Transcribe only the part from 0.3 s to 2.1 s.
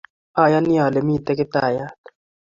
Ayani ale mitei Kiptaiyat